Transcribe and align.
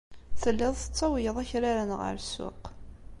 Telliḍ 0.41 0.73
tettawyeḍ 0.77 1.37
akraren 1.43 1.91
ɣer 1.99 2.15
ssuq. 2.25 2.63